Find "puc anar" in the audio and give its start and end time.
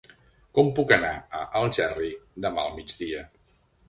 0.77-1.11